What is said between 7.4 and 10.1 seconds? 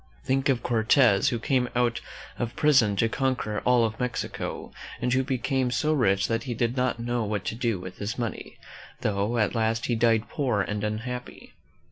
to do with his money, though at last he